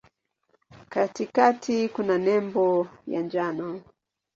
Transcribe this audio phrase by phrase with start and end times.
[0.89, 3.81] Katikati kuna nembo ya njano.